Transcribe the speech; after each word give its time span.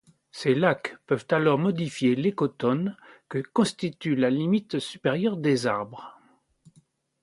Ces 0.31 0.55
lacs 0.55 0.97
peuvent 1.05 1.27
alors 1.29 1.59
modifier 1.59 2.15
l'écotone 2.15 2.97
que 3.29 3.37
constitue 3.37 4.15
la 4.15 4.31
limite 4.31 4.79
supérieure 4.79 5.37
des 5.37 5.67
arbres. 5.67 6.19